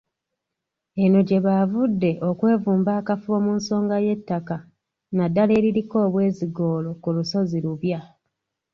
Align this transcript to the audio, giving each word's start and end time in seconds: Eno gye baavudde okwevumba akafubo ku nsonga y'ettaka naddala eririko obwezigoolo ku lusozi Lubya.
Eno 1.03 1.19
gye 1.27 1.39
baavudde 1.45 2.11
okwevumba 2.29 2.91
akafubo 3.01 3.37
ku 3.45 3.51
nsonga 3.59 3.95
y'ettaka 4.05 4.55
naddala 5.15 5.51
eririko 5.59 5.97
obwezigoolo 6.07 6.89
ku 7.01 7.09
lusozi 7.15 7.57
Lubya. 7.65 7.99